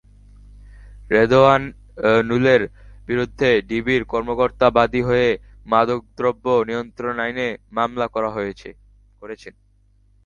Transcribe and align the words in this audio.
রেদওয়ানুলের 1.11 2.61
বিরুদ্ধে 3.07 3.49
ডিবির 3.69 4.01
কর্মকর্তা 4.13 4.67
বাদী 4.77 5.01
হয়ে 5.01 5.29
মাদকদ্রব্য 5.65 6.45
নিয়ন্ত্রণ 6.69 7.15
আইনে 7.25 7.47
মামলা 7.77 8.07
করেছেন। 8.13 8.73